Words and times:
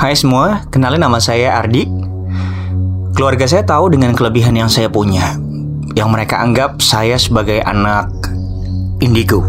Hai 0.00 0.16
semua, 0.16 0.64
kenalin 0.72 0.96
nama 0.96 1.20
saya 1.20 1.60
Ardi. 1.60 1.84
Keluarga 3.12 3.44
saya 3.44 3.68
tahu 3.68 3.92
dengan 3.92 4.16
kelebihan 4.16 4.56
yang 4.56 4.72
saya 4.72 4.88
punya, 4.88 5.36
yang 5.92 6.08
mereka 6.08 6.40
anggap 6.40 6.80
saya 6.80 7.20
sebagai 7.20 7.60
anak 7.60 8.08
indigo. 9.04 9.44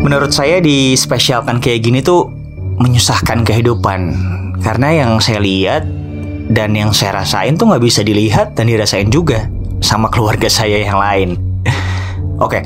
Menurut 0.00 0.32
saya 0.32 0.56
dispesialkan 0.64 1.60
kayak 1.60 1.84
gini 1.84 2.00
tuh 2.00 2.32
menyusahkan 2.80 3.44
kehidupan, 3.44 4.00
karena 4.64 5.04
yang 5.04 5.20
saya 5.20 5.36
lihat 5.36 5.84
dan 6.48 6.72
yang 6.72 6.96
saya 6.96 7.20
rasain 7.20 7.60
tuh 7.60 7.76
nggak 7.76 7.84
bisa 7.84 8.00
dilihat 8.00 8.56
dan 8.56 8.72
dirasain 8.72 9.12
juga 9.12 9.52
sama 9.84 10.08
keluarga 10.08 10.48
saya 10.48 10.80
yang 10.80 10.96
lain. 10.96 11.36
Oke, 12.40 12.64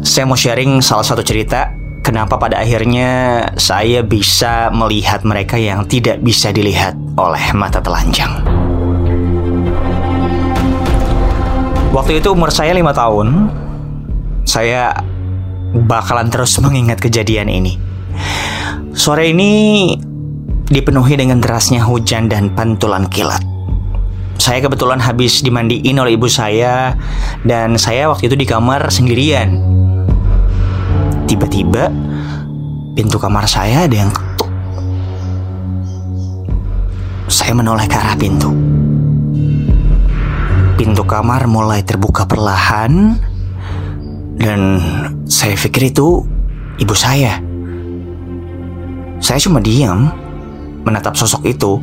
saya 0.00 0.24
mau 0.24 0.40
sharing 0.40 0.80
salah 0.80 1.04
satu 1.04 1.20
cerita 1.20 1.68
kenapa 2.06 2.38
pada 2.38 2.62
akhirnya 2.62 3.42
saya 3.58 4.06
bisa 4.06 4.70
melihat 4.70 5.26
mereka 5.26 5.58
yang 5.58 5.82
tidak 5.90 6.22
bisa 6.22 6.54
dilihat 6.54 6.94
oleh 7.18 7.42
mata 7.50 7.82
telanjang. 7.82 8.46
Waktu 11.90 12.22
itu 12.22 12.30
umur 12.30 12.54
saya 12.54 12.70
lima 12.78 12.94
tahun, 12.94 13.50
saya 14.46 14.94
bakalan 15.74 16.30
terus 16.30 16.54
mengingat 16.62 17.02
kejadian 17.02 17.50
ini. 17.50 17.74
Sore 18.94 19.34
ini 19.34 19.90
dipenuhi 20.70 21.18
dengan 21.18 21.42
derasnya 21.42 21.82
hujan 21.82 22.30
dan 22.30 22.54
pantulan 22.54 23.10
kilat. 23.10 23.42
Saya 24.38 24.62
kebetulan 24.62 25.02
habis 25.02 25.42
dimandiin 25.42 25.98
oleh 25.98 26.14
ibu 26.14 26.30
saya 26.30 26.94
dan 27.42 27.74
saya 27.82 28.06
waktu 28.06 28.30
itu 28.30 28.36
di 28.38 28.46
kamar 28.46 28.86
sendirian. 28.94 29.65
Tiba-tiba 31.36 31.92
pintu 32.96 33.20
kamar 33.20 33.44
saya 33.44 33.84
ada 33.84 33.92
yang 33.92 34.08
ketuk. 34.08 34.48
Saya 37.28 37.52
menoleh 37.52 37.84
ke 37.84 37.92
arah 37.92 38.16
pintu. 38.16 38.56
Pintu 40.80 41.04
kamar 41.04 41.44
mulai 41.44 41.84
terbuka 41.84 42.24
perlahan 42.24 43.20
dan 44.40 44.80
saya 45.28 45.60
pikir 45.60 45.92
itu 45.92 46.24
ibu 46.80 46.96
saya. 46.96 47.36
Saya 49.20 49.36
cuma 49.36 49.60
diam 49.60 50.08
menatap 50.88 51.20
sosok 51.20 51.44
itu. 51.52 51.76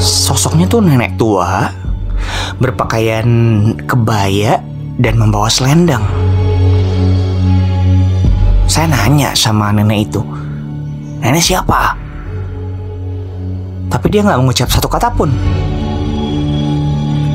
Sosoknya 0.00 0.64
tuh 0.64 0.80
nenek 0.80 1.20
tua, 1.20 1.68
berpakaian 2.56 3.28
kebaya 3.84 4.64
dan 4.96 5.20
membawa 5.20 5.52
selendang. 5.52 6.31
Saya 8.72 8.88
nanya 8.88 9.36
sama 9.36 9.68
nenek 9.68 10.08
itu, 10.08 10.24
nenek 11.20 11.44
siapa? 11.44 11.92
Tapi 13.92 14.06
dia 14.08 14.24
nggak 14.24 14.40
mengucap 14.40 14.72
satu 14.72 14.88
kata 14.88 15.12
pun. 15.12 15.28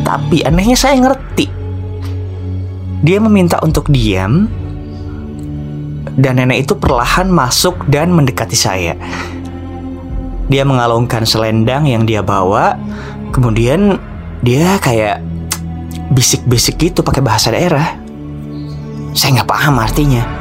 Tapi 0.01 0.41
anehnya 0.41 0.73
saya 0.73 0.97
ngerti. 0.97 1.45
Dia 3.05 3.21
meminta 3.21 3.61
untuk 3.61 3.85
diam 3.93 4.49
dan 6.17 6.41
nenek 6.41 6.65
itu 6.65 6.73
perlahan 6.73 7.29
masuk 7.29 7.85
dan 7.85 8.17
mendekati 8.17 8.57
saya. 8.57 8.97
Dia 10.49 10.65
mengalungkan 10.65 11.21
selendang 11.21 11.85
yang 11.85 12.09
dia 12.09 12.25
bawa, 12.25 12.81
kemudian 13.29 14.01
dia 14.41 14.81
kayak 14.81 15.21
bisik-bisik 16.09 16.81
gitu 16.81 17.05
pakai 17.05 17.21
bahasa 17.21 17.53
daerah. 17.53 17.93
Saya 19.13 19.37
nggak 19.37 19.49
paham 19.53 19.77
artinya. 19.77 20.36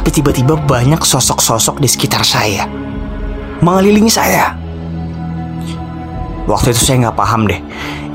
Tapi 0.00 0.08
tiba-tiba 0.16 0.56
banyak 0.56 1.04
sosok-sosok 1.04 1.76
di 1.76 1.84
sekitar 1.84 2.24
saya, 2.24 2.64
mengelilingi 3.60 4.08
saya. 4.08 4.56
Waktu 6.48 6.72
itu 6.72 6.88
saya 6.88 7.04
nggak 7.04 7.20
paham 7.20 7.44
deh, 7.44 7.60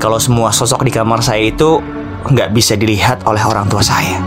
kalau 0.02 0.18
semua 0.18 0.50
sosok 0.50 0.82
di 0.82 0.90
kamar 0.90 1.22
saya 1.22 1.46
itu 1.46 1.78
nggak 2.26 2.50
bisa 2.50 2.74
dilihat 2.74 3.22
oleh 3.22 3.38
orang 3.38 3.70
tua 3.70 3.86
saya. 3.86 4.18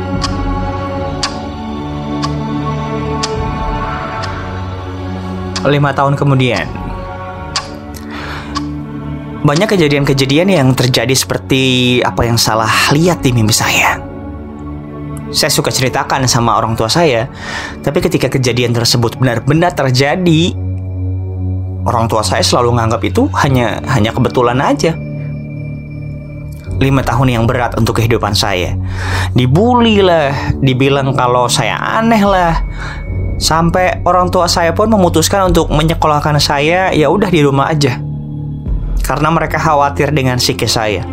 lima 5.67 5.91
tahun 5.91 6.15
kemudian. 6.15 6.63
Banyak 9.43 9.75
kejadian-kejadian 9.75 10.47
yang 10.49 10.67
terjadi 10.71 11.11
seperti 11.11 11.99
apa 11.99 12.23
yang 12.23 12.39
salah 12.39 12.71
lihat 12.95 13.19
di 13.19 13.35
mimpi 13.35 13.51
saya. 13.51 14.08
Saya 15.29 15.53
suka 15.53 15.69
ceritakan 15.69 16.25
sama 16.25 16.57
orang 16.57 16.73
tua 16.73 16.89
saya, 16.89 17.29
tapi 17.85 18.01
ketika 18.01 18.29
kejadian 18.29 18.73
tersebut 18.73 19.21
benar-benar 19.21 19.73
terjadi, 19.77 20.57
orang 21.85 22.09
tua 22.09 22.25
saya 22.25 22.41
selalu 22.41 22.73
menganggap 22.73 23.01
itu 23.05 23.29
hanya 23.45 23.77
hanya 23.93 24.09
kebetulan 24.09 24.57
aja. 24.57 24.97
Lima 26.79 27.03
tahun 27.03 27.35
yang 27.35 27.43
berat 27.43 27.75
untuk 27.75 27.99
kehidupan 27.99 28.33
saya. 28.33 28.73
Dibully 29.35 29.99
lah, 29.99 30.31
dibilang 30.63 31.11
kalau 31.11 31.45
saya 31.51 31.75
aneh 31.77 32.23
lah, 32.23 32.55
Sampai 33.39 34.03
orang 34.03 34.27
tua 34.27 34.51
saya 34.51 34.75
pun 34.75 34.91
memutuskan 34.91 35.47
untuk 35.47 35.71
menyekolahkan 35.71 36.35
saya 36.43 36.91
ya 36.91 37.07
udah 37.07 37.31
di 37.31 37.39
rumah 37.39 37.71
aja. 37.71 37.95
Karena 38.99 39.31
mereka 39.31 39.55
khawatir 39.55 40.11
dengan 40.11 40.43
psikis 40.43 40.75
saya. 40.75 41.07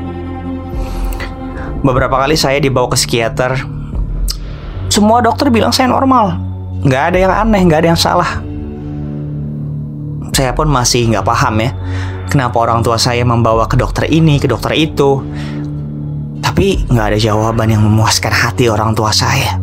Beberapa 1.87 2.19
kali 2.19 2.35
saya 2.35 2.59
dibawa 2.59 2.91
ke 2.91 2.99
psikiater. 2.99 3.63
Semua 4.97 5.21
dokter 5.21 5.53
bilang 5.53 5.77
saya 5.77 5.93
normal. 5.93 6.41
Nggak 6.81 7.03
ada 7.13 7.19
yang 7.21 7.29
aneh, 7.29 7.61
nggak 7.69 7.85
ada 7.85 7.89
yang 7.93 8.01
salah. 8.01 8.41
Saya 10.33 10.57
pun 10.57 10.73
masih 10.73 11.13
nggak 11.13 11.21
paham 11.21 11.61
ya. 11.61 11.77
Kenapa 12.33 12.65
orang 12.65 12.81
tua 12.81 12.97
saya 12.97 13.21
membawa 13.21 13.69
ke 13.69 13.77
dokter 13.77 14.09
ini, 14.09 14.41
ke 14.41 14.49
dokter 14.49 14.73
itu. 14.73 15.21
Tapi 16.41 16.89
nggak 16.89 17.13
ada 17.13 17.19
jawaban 17.21 17.77
yang 17.77 17.85
memuaskan 17.85 18.33
hati 18.33 18.73
orang 18.73 18.97
tua 18.97 19.13
saya. 19.13 19.61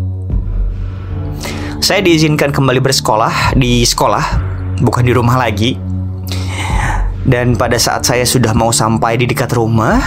Saya 1.82 2.06
diizinkan 2.06 2.54
kembali 2.54 2.78
bersekolah 2.78 3.58
di 3.58 3.82
sekolah, 3.82 4.26
bukan 4.86 5.02
di 5.02 5.18
rumah 5.18 5.42
lagi. 5.42 5.74
Dan 7.26 7.58
pada 7.58 7.82
saat 7.82 8.06
saya 8.06 8.22
sudah 8.22 8.54
mau 8.54 8.70
sampai 8.70 9.18
di 9.18 9.26
dekat 9.26 9.50
rumah, 9.58 9.98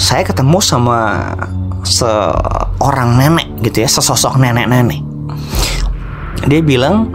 saya 0.00 0.24
ketemu 0.24 0.64
sama 0.64 1.28
seorang 1.82 3.18
nenek 3.18 3.48
gitu 3.66 3.82
ya, 3.84 3.88
sesosok 3.90 4.40
nenek-nenek. 4.40 5.02
Dia 6.46 6.60
bilang, 6.62 7.10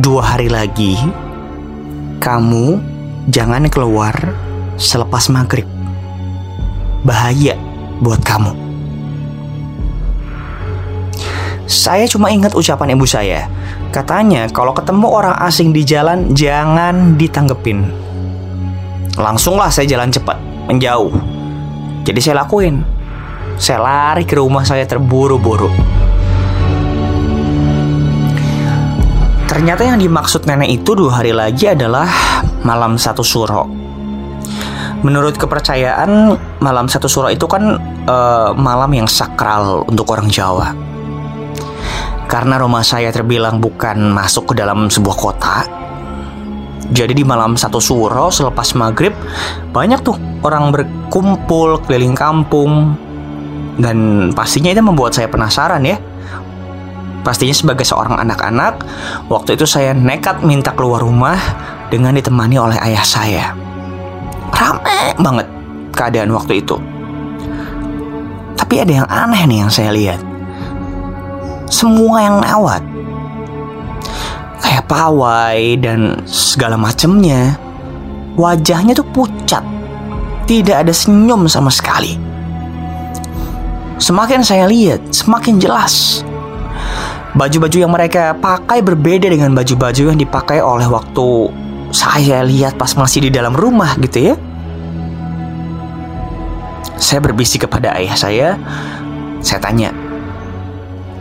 dua 0.00 0.34
hari 0.34 0.48
lagi 0.48 0.96
kamu 2.22 2.80
jangan 3.28 3.66
keluar 3.68 4.14
selepas 4.78 5.28
maghrib. 5.28 5.66
Bahaya 7.02 7.58
buat 7.98 8.22
kamu. 8.22 8.54
Saya 11.66 12.04
cuma 12.04 12.28
ingat 12.28 12.52
ucapan 12.52 12.94
ibu 12.94 13.08
saya. 13.08 13.48
Katanya 13.90 14.44
kalau 14.52 14.76
ketemu 14.76 15.08
orang 15.08 15.36
asing 15.40 15.72
di 15.72 15.82
jalan 15.82 16.30
jangan 16.36 17.16
ditanggepin. 17.16 17.88
Langsunglah 19.16 19.68
saya 19.68 19.88
jalan 19.88 20.12
cepat, 20.12 20.36
menjauh. 20.68 21.12
Jadi 22.04 22.20
saya 22.20 22.44
lakuin. 22.44 22.84
Saya 23.56 23.78
lari 23.80 24.24
ke 24.28 24.36
rumah 24.36 24.64
saya 24.64 24.84
terburu-buru. 24.84 25.68
Ternyata 29.48 29.84
yang 29.84 30.00
dimaksud 30.00 30.48
nenek 30.48 30.82
itu 30.82 30.96
dua 30.96 31.20
hari 31.20 31.36
lagi 31.36 31.68
adalah 31.68 32.08
malam 32.64 32.96
satu 32.96 33.20
suro. 33.20 33.68
Menurut 35.02 35.36
kepercayaan, 35.36 36.38
malam 36.62 36.86
satu 36.86 37.10
suro 37.10 37.28
itu 37.28 37.44
kan 37.50 37.76
uh, 38.06 38.50
malam 38.56 38.90
yang 38.96 39.08
sakral 39.10 39.84
untuk 39.90 40.08
orang 40.14 40.30
Jawa. 40.30 40.72
Karena 42.30 42.56
rumah 42.56 42.80
saya 42.80 43.12
terbilang 43.12 43.60
bukan 43.60 44.14
masuk 44.14 44.54
ke 44.54 44.54
dalam 44.56 44.88
sebuah 44.88 45.16
kota, 45.20 45.56
jadi 46.92 47.16
di 47.16 47.24
malam 47.24 47.56
satu 47.56 47.80
suro 47.80 48.28
selepas 48.28 48.76
maghrib 48.76 49.16
banyak 49.72 50.04
tuh 50.04 50.12
orang 50.44 50.68
berkumpul 50.76 51.80
keliling 51.88 52.12
kampung 52.12 52.92
dan 53.80 54.28
pastinya 54.36 54.72
itu 54.72 54.82
membuat 54.84 55.16
saya 55.16 55.28
penasaran 55.30 55.84
ya. 55.84 55.96
Pastinya 57.22 57.54
sebagai 57.54 57.86
seorang 57.86 58.18
anak-anak, 58.18 58.82
waktu 59.30 59.54
itu 59.54 59.62
saya 59.62 59.94
nekat 59.94 60.42
minta 60.42 60.74
keluar 60.74 60.98
rumah 60.98 61.38
dengan 61.86 62.18
ditemani 62.18 62.56
oleh 62.58 62.78
ayah 62.82 63.06
saya. 63.06 63.54
Rame 64.50 65.14
banget 65.22 65.46
keadaan 65.94 66.34
waktu 66.34 66.66
itu. 66.66 66.76
Tapi 68.58 68.74
ada 68.82 68.92
yang 69.04 69.08
aneh 69.08 69.42
nih 69.46 69.58
yang 69.62 69.70
saya 69.70 69.94
lihat 69.94 70.32
semua 71.72 72.20
yang 72.20 72.36
lewat 72.44 72.84
kayak 74.60 74.84
pawai 74.84 75.58
dan 75.80 76.20
segala 76.28 76.76
macemnya 76.76 77.56
wajahnya 78.36 78.92
tuh 78.92 79.08
pucat 79.08 79.64
tidak 80.44 80.84
ada 80.84 80.92
senyum 80.92 81.48
sama 81.48 81.72
sekali 81.72 82.20
semakin 84.02 84.42
saya 84.42 84.66
lihat 84.66 85.14
semakin 85.14 85.62
jelas 85.62 86.26
Baju-baju 87.32 87.78
yang 87.80 87.88
mereka 87.88 88.36
pakai 88.36 88.84
berbeda 88.84 89.24
dengan 89.32 89.56
baju-baju 89.56 90.12
yang 90.12 90.20
dipakai 90.20 90.60
oleh 90.60 90.84
waktu 90.84 91.48
saya 91.88 92.44
lihat 92.44 92.76
pas 92.76 92.92
masih 92.92 93.28
di 93.28 93.30
dalam 93.32 93.56
rumah 93.56 93.96
gitu 93.96 94.32
ya. 94.32 94.34
Saya 97.00 97.24
berbisik 97.24 97.64
kepada 97.64 97.96
ayah 97.96 98.16
saya. 98.16 98.48
Saya 99.40 99.58
tanya, 99.64 99.96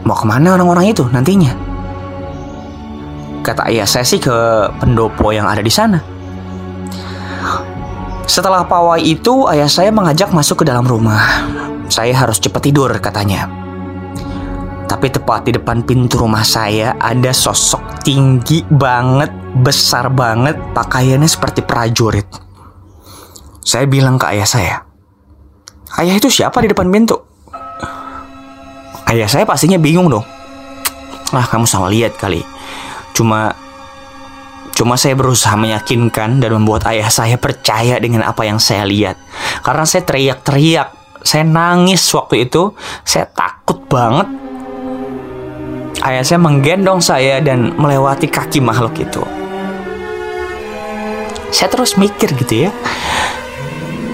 mau 0.04 0.13
ke 0.13 0.27
mana 0.27 0.60
orang-orang 0.60 0.92
itu 0.92 1.07
nantinya? 1.16 1.56
Kata 3.42 3.72
ayah 3.72 3.88
saya 3.88 4.04
sih 4.04 4.19
ke 4.19 4.36
pendopo 4.84 5.31
yang 5.31 5.48
ada 5.48 5.63
di 5.63 5.72
sana. 5.72 5.98
Setelah 8.31 8.63
pawai 8.63 9.04
itu, 9.04 9.44
ayah 9.51 9.68
saya 9.68 9.92
mengajak 9.92 10.31
masuk 10.31 10.63
ke 10.63 10.72
dalam 10.72 10.88
rumah. 10.88 11.19
Saya 11.92 12.16
harus 12.16 12.39
cepat 12.39 12.63
tidur, 12.63 12.88
katanya. 13.04 13.51
Tapi 14.88 15.12
tepat 15.12 15.51
di 15.51 15.60
depan 15.60 15.83
pintu 15.83 16.24
rumah 16.24 16.48
saya 16.48 16.95
ada 16.95 17.36
sosok 17.36 18.00
tinggi 18.07 18.63
banget, 18.72 19.36
besar 19.60 20.07
banget, 20.07 20.56
pakaiannya 20.72 21.28
seperti 21.28 21.60
prajurit. 21.60 22.28
Saya 23.68 23.83
bilang 23.92 24.16
ke 24.16 24.31
ayah 24.31 24.48
saya, 24.48 24.75
Ayah 26.00 26.16
itu 26.16 26.31
siapa 26.31 26.63
di 26.63 26.72
depan 26.72 26.88
pintu? 26.88 27.19
Ayah 29.12 29.27
saya 29.27 29.44
pastinya 29.44 29.75
bingung 29.75 30.07
dong. 30.07 30.24
Ah, 31.36 31.44
kamu 31.44 31.68
salah 31.68 31.92
lihat 31.92 32.16
kali. 32.16 32.39
Cuma 33.12 33.51
Cuma 34.76 34.98
saya 34.98 35.14
berusaha 35.14 35.54
meyakinkan 35.60 36.42
dan 36.42 36.52
membuat 36.58 36.88
ayah 36.90 37.12
saya 37.12 37.38
percaya 37.38 38.02
dengan 38.02 38.26
apa 38.26 38.48
yang 38.48 38.58
saya 38.58 38.88
lihat. 38.88 39.20
Karena 39.62 39.86
saya 39.86 40.04
teriak-teriak, 40.08 40.90
saya 41.22 41.44
nangis 41.46 42.02
waktu 42.16 42.50
itu, 42.50 42.74
saya 43.06 43.30
takut 43.30 43.84
banget 43.86 44.42
Ayah 46.02 46.26
saya 46.26 46.42
menggendong 46.42 46.98
saya 46.98 47.38
dan 47.46 47.78
melewati 47.78 48.26
kaki 48.26 48.58
makhluk 48.58 48.98
itu. 48.98 49.22
Saya 51.54 51.70
terus 51.70 51.94
mikir 51.94 52.34
gitu 52.42 52.66
ya. 52.66 52.72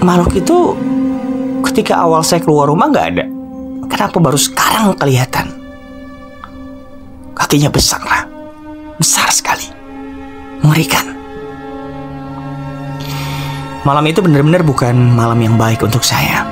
Makhluk 0.04 0.36
itu 0.36 0.76
ketika 1.64 2.04
awal 2.04 2.20
saya 2.20 2.44
keluar 2.44 2.68
rumah 2.68 2.92
nggak 2.92 3.08
ada. 3.16 3.24
Kenapa 3.88 4.20
baru 4.20 4.36
sekarang 4.36 5.00
kelihatan? 5.00 5.48
Kakinya 7.32 7.72
besar 7.72 8.04
lah. 8.04 8.28
Besar 9.00 9.32
sekali. 9.32 9.77
Mengerikan. 10.64 11.14
Malam 13.86 14.04
itu 14.10 14.20
benar-benar 14.20 14.66
bukan 14.66 14.92
malam 15.16 15.38
yang 15.40 15.54
baik 15.56 15.80
untuk 15.80 16.04
saya. 16.04 16.44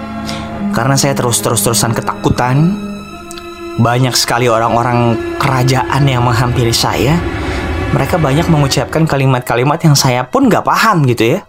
Karena 0.73 0.97
saya 0.97 1.13
terus-terus-terusan 1.13 1.93
ketakutan 1.93 2.77
banyak 3.77 4.17
sekali 4.17 4.49
orang-orang 4.49 5.17
kerajaan 5.37 6.03
yang 6.09 6.25
menghampiri 6.25 6.73
saya. 6.73 7.21
Mereka 7.93 8.17
banyak 8.21 8.49
mengucapkan 8.49 9.05
kalimat-kalimat 9.05 9.81
yang 9.85 9.97
saya 9.97 10.25
pun 10.25 10.49
gak 10.49 10.65
paham 10.65 11.05
gitu 11.05 11.37
ya. 11.37 11.41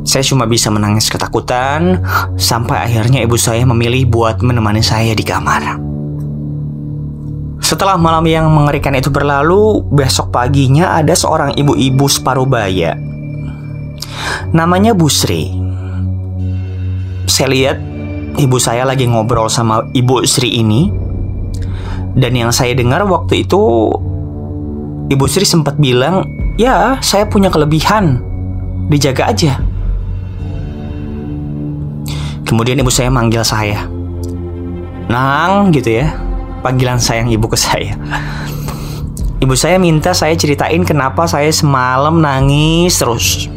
Saya 0.00 0.24
cuma 0.24 0.48
bisa 0.48 0.72
menangis 0.72 1.12
ketakutan 1.12 2.00
sampai 2.40 2.88
akhirnya 2.88 3.20
ibu 3.20 3.36
saya 3.36 3.62
memilih 3.68 4.08
buat 4.08 4.40
menemani 4.40 4.80
saya 4.80 5.12
di 5.12 5.22
kamar. 5.22 5.76
Setelah 7.70 7.94
malam 7.94 8.26
yang 8.26 8.50
mengerikan 8.50 8.98
itu 8.98 9.14
berlalu, 9.14 9.86
besok 9.94 10.34
paginya 10.34 10.98
ada 10.98 11.14
seorang 11.14 11.54
ibu-ibu 11.54 12.10
separuh 12.10 12.42
baya. 12.42 12.98
Namanya 14.50 14.90
Busri. 14.90 15.54
Saya 17.30 17.46
lihat 17.46 17.78
ibu 18.42 18.58
saya 18.58 18.82
lagi 18.82 19.06
ngobrol 19.06 19.46
sama 19.46 19.86
ibu 19.94 20.18
Sri 20.26 20.58
ini. 20.58 20.90
Dan 22.18 22.34
yang 22.34 22.50
saya 22.50 22.74
dengar 22.74 23.06
waktu 23.06 23.46
itu 23.46 23.62
ibu 25.06 25.24
Sri 25.30 25.46
sempat 25.46 25.78
bilang 25.78 26.26
ya 26.58 26.98
saya 26.98 27.30
punya 27.30 27.54
kelebihan. 27.54 28.18
Dijaga 28.90 29.30
aja. 29.30 29.62
Kemudian 32.42 32.82
ibu 32.82 32.90
saya 32.90 33.14
manggil 33.14 33.46
saya. 33.46 33.86
Nang 35.06 35.70
gitu 35.70 36.02
ya 36.02 36.29
panggilan 36.60 37.00
sayang 37.00 37.32
ibu 37.32 37.48
ke 37.48 37.56
saya 37.56 37.96
Ibu 39.40 39.56
saya 39.56 39.80
minta 39.80 40.12
saya 40.12 40.36
ceritain 40.36 40.84
kenapa 40.84 41.24
saya 41.24 41.48
semalam 41.48 42.20
nangis 42.20 43.00
terus. 43.00 43.48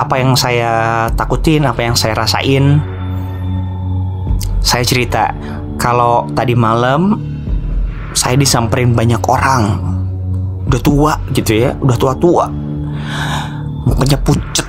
Apa 0.00 0.16
yang 0.16 0.32
saya 0.32 1.04
takutin, 1.12 1.68
apa 1.68 1.84
yang 1.84 1.92
saya 1.92 2.16
rasain. 2.16 2.80
Saya 4.64 4.80
cerita 4.88 5.28
kalau 5.76 6.24
tadi 6.32 6.56
malam 6.56 7.20
saya 8.16 8.40
disamperin 8.40 8.96
banyak 8.96 9.20
orang. 9.28 9.76
Udah 10.72 10.80
tua 10.80 11.12
gitu 11.36 11.52
ya, 11.52 11.76
udah 11.84 11.96
tua-tua. 12.00 12.48
Mukanya 13.92 14.16
pucet. 14.24 14.64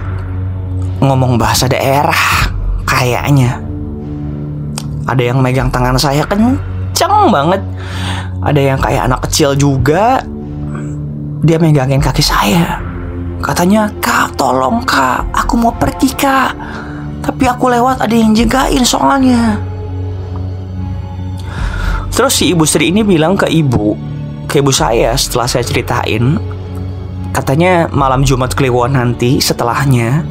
Ngomong 1.00 1.40
bahasa 1.40 1.72
daerah 1.72 2.52
kayaknya. 2.84 3.56
Ada 5.08 5.32
yang 5.32 5.40
megang 5.40 5.72
tangan 5.72 5.96
saya 5.96 6.28
kenceng 6.28 6.79
banget. 7.08 7.62
Ada 8.44 8.60
yang 8.60 8.80
kayak 8.82 9.06
anak 9.08 9.20
kecil 9.30 9.56
juga. 9.56 10.20
Dia 11.46 11.56
megangin 11.56 12.04
kaki 12.04 12.24
saya. 12.24 12.82
Katanya, 13.40 13.88
"Kak, 14.04 14.36
tolong, 14.36 14.84
Kak. 14.84 15.24
Aku 15.32 15.56
mau 15.56 15.72
pergi, 15.72 16.12
Kak." 16.12 16.52
Tapi 17.24 17.44
aku 17.48 17.72
lewat 17.72 18.04
ada 18.04 18.16
yang 18.16 18.36
jagain 18.36 18.84
soalnya. 18.84 19.60
Terus 22.20 22.36
si 22.36 22.52
ibu 22.52 22.68
Sri 22.68 22.92
ini 22.92 23.00
bilang 23.00 23.40
ke 23.40 23.48
ibu, 23.48 23.96
ke 24.44 24.60
ibu 24.60 24.76
saya 24.76 25.16
setelah 25.16 25.48
saya 25.48 25.64
ceritain, 25.64 26.36
katanya 27.32 27.88
malam 27.96 28.28
Jumat 28.28 28.52
Kliwon 28.58 28.98
nanti 28.98 29.40
setelahnya, 29.40 30.28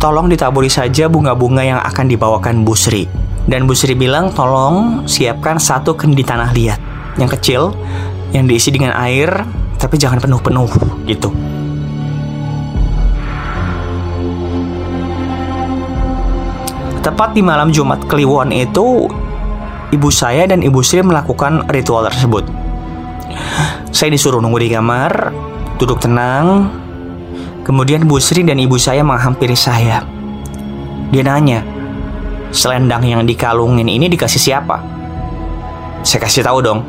tolong 0.00 0.32
ditaburi 0.32 0.72
saja 0.72 1.04
bunga-bunga 1.10 1.60
yang 1.60 1.80
akan 1.84 2.06
dibawakan 2.08 2.64
Bu 2.64 2.72
Sri. 2.72 3.25
Dan 3.46 3.70
Bu 3.70 3.78
Sri 3.78 3.94
bilang 3.94 4.34
tolong 4.34 5.06
siapkan 5.06 5.62
satu 5.62 5.94
kendi 5.94 6.26
tanah 6.26 6.50
liat 6.50 6.80
yang 7.14 7.30
kecil 7.30 7.70
yang 8.34 8.50
diisi 8.50 8.74
dengan 8.74 8.90
air 8.98 9.30
tapi 9.78 9.94
jangan 10.02 10.18
penuh-penuh 10.18 10.70
gitu. 11.06 11.30
Tepat 17.06 17.38
di 17.38 17.42
malam 17.46 17.70
Jumat 17.70 18.02
Kliwon 18.10 18.50
itu 18.50 19.06
ibu 19.94 20.08
saya 20.10 20.50
dan 20.50 20.66
ibu 20.66 20.82
Sri 20.82 21.06
melakukan 21.06 21.70
ritual 21.70 22.02
tersebut. 22.10 22.42
Saya 23.94 24.10
disuruh 24.10 24.42
nunggu 24.42 24.58
di 24.58 24.74
kamar, 24.74 25.30
duduk 25.78 26.02
tenang. 26.02 26.66
Kemudian 27.62 28.10
Bu 28.10 28.18
Sri 28.18 28.42
dan 28.42 28.58
ibu 28.58 28.74
saya 28.74 29.06
menghampiri 29.06 29.54
saya. 29.54 30.02
Dia 31.14 31.22
nanya, 31.22 31.62
selendang 32.50 33.02
yang 33.06 33.22
dikalungin 33.24 33.86
ini 33.86 34.10
dikasih 34.10 34.40
siapa? 34.40 34.82
Saya 36.06 36.22
kasih 36.22 36.46
tahu 36.46 36.62
dong, 36.62 36.86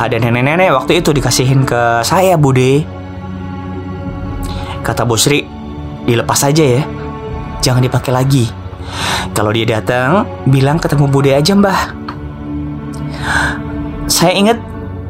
ada 0.00 0.16
nenek-nenek 0.16 0.72
waktu 0.72 1.04
itu 1.04 1.12
dikasihin 1.12 1.68
ke 1.68 2.00
saya, 2.00 2.40
Bude. 2.40 2.88
Kata 4.80 5.04
Bu 5.04 5.20
Sri, 5.20 5.44
dilepas 6.08 6.40
aja 6.40 6.64
ya, 6.64 6.82
jangan 7.60 7.84
dipakai 7.84 8.12
lagi. 8.16 8.48
Kalau 9.36 9.52
dia 9.52 9.68
datang, 9.68 10.24
bilang 10.48 10.80
ketemu 10.80 11.04
Bude 11.12 11.36
aja 11.36 11.52
mbah 11.52 12.06
saya 14.06 14.32
ingat 14.32 14.58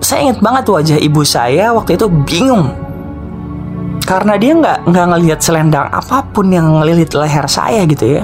saya 0.01 0.29
ingat 0.29 0.39
banget 0.41 0.65
wajah 0.67 0.99
ibu 0.99 1.23
saya 1.23 1.73
waktu 1.73 1.95
itu 1.95 2.07
bingung 2.27 2.73
karena 4.07 4.39
dia 4.39 4.53
nggak 4.55 4.79
nggak 4.89 5.07
ngelihat 5.15 5.41
selendang 5.43 5.87
apa 5.91 6.27
pun 6.31 6.51
yang 6.51 6.67
ngelilit 6.81 7.13
leher 7.13 7.47
saya 7.47 7.87
gitu 7.87 8.21
ya 8.21 8.23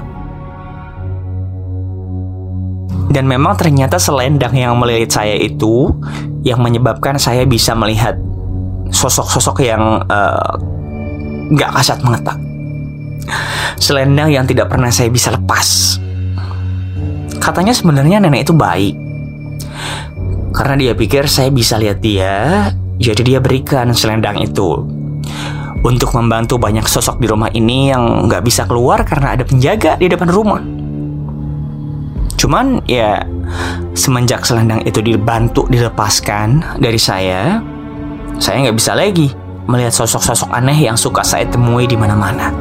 dan 3.13 3.29
memang 3.29 3.55
ternyata 3.55 4.01
selendang 4.01 4.57
yang 4.57 4.75
melilit 4.81 5.13
saya 5.13 5.37
itu 5.37 5.93
yang 6.43 6.59
menyebabkan 6.59 7.21
saya 7.21 7.45
bisa 7.45 7.77
melihat 7.77 8.17
sosok-sosok 8.89 9.63
yang 9.63 10.03
eh, 10.09 10.53
nggak 11.53 11.71
uh, 11.71 11.75
kasat 11.77 12.01
mata 12.03 12.35
selendang 13.77 14.33
yang 14.33 14.45
tidak 14.49 14.73
pernah 14.73 14.91
saya 14.91 15.13
bisa 15.13 15.31
lepas 15.31 16.01
katanya 17.39 17.77
sebenarnya 17.77 18.19
nenek 18.19 18.49
itu 18.49 18.55
baik 18.57 19.03
karena 20.53 20.77
dia 20.77 20.93
pikir 20.93 21.25
saya 21.33 21.49
bisa 21.49 21.81
lihat 21.81 22.05
dia, 22.05 22.69
jadi 23.01 23.21
dia 23.25 23.39
berikan 23.41 23.89
selendang 23.97 24.37
itu. 24.45 24.85
Untuk 25.83 26.15
membantu 26.15 26.61
banyak 26.61 26.85
sosok 26.87 27.19
di 27.19 27.27
rumah 27.27 27.49
ini 27.57 27.91
yang 27.91 28.29
nggak 28.29 28.45
bisa 28.45 28.69
keluar 28.69 29.03
karena 29.03 29.35
ada 29.35 29.49
penjaga 29.49 29.97
di 29.97 30.13
depan 30.13 30.29
rumah. 30.29 30.63
Cuman 32.53 32.85
ya 32.85 33.17
semenjak 33.97 34.45
selendang 34.45 34.85
itu 34.85 35.01
dibantu 35.01 35.65
dilepaskan 35.73 36.77
dari 36.77 37.01
saya, 37.01 37.65
saya 38.37 38.69
nggak 38.69 38.77
bisa 38.77 38.93
lagi 38.93 39.33
melihat 39.65 39.89
sosok-sosok 39.97 40.53
aneh 40.53 40.85
yang 40.85 40.93
suka 40.93 41.25
saya 41.25 41.49
temui 41.49 41.89
di 41.89 41.97
mana-mana. 41.97 42.53